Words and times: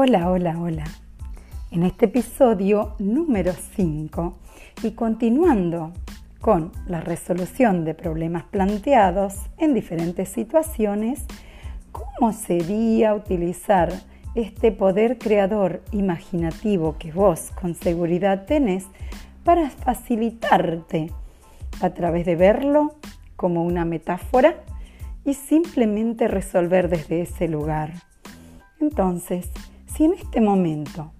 Hola, 0.00 0.30
hola, 0.30 0.56
hola. 0.56 0.84
En 1.72 1.82
este 1.82 2.04
episodio 2.04 2.94
número 3.00 3.52
5 3.74 4.38
y 4.84 4.92
continuando 4.92 5.92
con 6.40 6.70
la 6.86 7.00
resolución 7.00 7.84
de 7.84 7.94
problemas 7.94 8.44
planteados 8.44 9.34
en 9.56 9.74
diferentes 9.74 10.28
situaciones, 10.28 11.24
¿cómo 11.90 12.32
sería 12.32 13.12
utilizar 13.12 13.92
este 14.36 14.70
poder 14.70 15.18
creador 15.18 15.82
imaginativo 15.90 16.94
que 16.96 17.10
vos 17.10 17.50
con 17.60 17.74
seguridad 17.74 18.46
tenés 18.46 18.86
para 19.42 19.68
facilitarte 19.68 21.10
a 21.80 21.90
través 21.90 22.24
de 22.24 22.36
verlo 22.36 22.94
como 23.34 23.64
una 23.64 23.84
metáfora 23.84 24.62
y 25.24 25.34
simplemente 25.34 26.28
resolver 26.28 26.88
desde 26.88 27.22
ese 27.22 27.48
lugar? 27.48 27.94
Entonces, 28.80 29.50
si 29.94 30.04
en 30.04 30.14
este 30.14 30.40
momento 30.40 31.12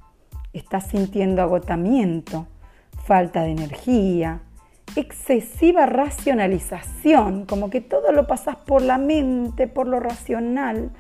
estás 0.52 0.86
sintiendo 0.86 1.42
agotamiento, 1.42 2.46
falta 3.04 3.42
de 3.42 3.50
energía, 3.50 4.40
excesiva 4.96 5.86
racionalización, 5.86 7.46
como 7.46 7.70
que 7.70 7.80
todo 7.80 8.12
lo 8.12 8.26
pasas 8.26 8.56
por 8.56 8.82
la 8.82 8.98
mente, 8.98 9.66
por 9.66 9.86
lo 9.86 10.00
racional, 10.00 10.90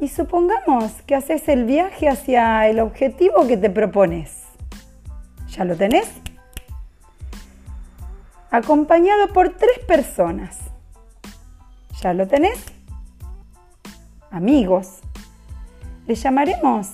y 0.00 0.08
supongamos 0.08 0.92
que 1.06 1.14
haces 1.14 1.48
el 1.48 1.64
viaje 1.64 2.08
hacia 2.08 2.68
el 2.68 2.78
objetivo 2.80 3.46
que 3.46 3.56
te 3.56 3.70
propones. 3.70 4.44
¿Ya 5.48 5.64
lo 5.64 5.76
tenés? 5.76 6.08
Acompañado 8.50 9.32
por 9.32 9.50
tres 9.50 9.78
personas. 9.86 10.58
¿Ya 12.00 12.14
lo 12.14 12.28
tenés? 12.28 12.64
Amigos, 14.30 15.00
le 16.08 16.14
llamaremos 16.14 16.88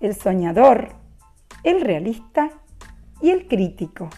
el 0.00 0.14
soñador, 0.14 0.90
el 1.64 1.80
realista 1.80 2.50
y 3.22 3.30
el 3.30 3.48
crítico. 3.48 4.10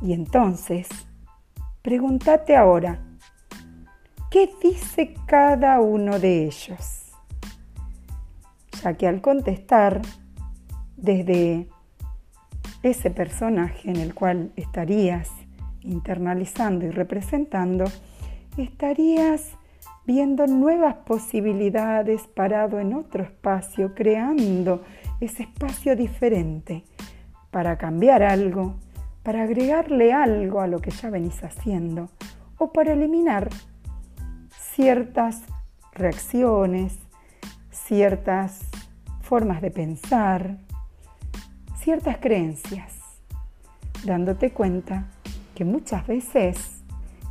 Y 0.00 0.12
entonces, 0.12 0.88
pregúntate 1.82 2.56
ahora, 2.56 3.00
¿qué 4.30 4.48
dice 4.62 5.14
cada 5.26 5.80
uno 5.80 6.20
de 6.20 6.44
ellos? 6.44 7.10
Ya 8.84 8.94
que 8.94 9.08
al 9.08 9.20
contestar 9.20 10.00
desde 10.96 11.68
ese 12.84 13.10
personaje 13.10 13.90
en 13.90 13.96
el 13.96 14.14
cual 14.14 14.52
estarías 14.54 15.28
internalizando 15.80 16.86
y 16.86 16.90
representando, 16.90 17.86
estarías 18.56 19.56
viendo 20.06 20.46
nuevas 20.46 20.94
posibilidades 21.06 22.26
parado 22.26 22.78
en 22.80 22.94
otro 22.94 23.22
espacio, 23.22 23.94
creando 23.94 24.82
ese 25.20 25.44
espacio 25.44 25.96
diferente 25.96 26.84
para 27.50 27.76
cambiar 27.76 28.22
algo, 28.22 28.76
para 29.22 29.42
agregarle 29.42 30.12
algo 30.12 30.60
a 30.60 30.66
lo 30.66 30.80
que 30.80 30.90
ya 30.90 31.10
venís 31.10 31.42
haciendo 31.44 32.08
o 32.58 32.72
para 32.72 32.92
eliminar 32.92 33.48
ciertas 34.74 35.42
reacciones, 35.92 36.98
ciertas 37.70 38.60
formas 39.20 39.60
de 39.60 39.70
pensar, 39.70 40.56
ciertas 41.76 42.18
creencias, 42.18 42.98
dándote 44.04 44.52
cuenta 44.52 45.06
que 45.54 45.64
muchas 45.64 46.06
veces 46.06 46.82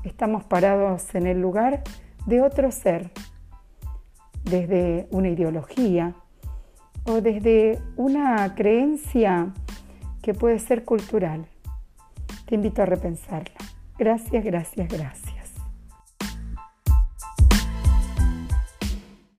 estamos 0.03 0.43
parados 0.43 1.13
en 1.15 1.27
el 1.27 1.41
lugar 1.41 1.83
de 2.30 2.41
otro 2.44 2.72
ser, 2.72 3.09
desde 4.44 5.08
una 5.11 5.30
ideología 5.30 6.13
o 7.05 7.21
desde 7.21 7.80
una 7.98 8.53
creencia 8.55 9.52
que 10.21 10.33
puede 10.33 10.59
ser 10.59 10.86
cultural. 10.86 11.48
Te 12.45 12.55
invito 12.55 12.83
a 12.83 12.86
repensarla. 12.86 13.58
Gracias, 13.98 14.43
gracias, 14.43 14.87
gracias. 14.87 15.28